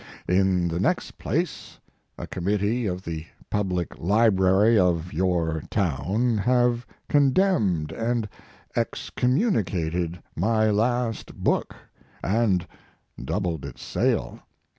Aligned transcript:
In 0.27 0.67
the 0.67 0.79
next 0.79 1.19
place, 1.19 1.77
a 2.17 2.25
committee 2.25 2.87
of 2.87 3.03
the 3.03 3.27
public 3.51 3.99
library 3.99 4.75
of 4.79 5.13
your 5.13 5.61
town 5.69 6.39
have 6.39 6.87
condemned 7.07 7.91
and 7.91 8.27
excommuni 8.75 9.63
cated 9.63 10.19
my 10.35 10.71
last 10.71 11.35
book 11.35 11.75
and 12.23 12.65
doubled 13.23 13.63
its 13.63 13.83
sale. 13.83 14.39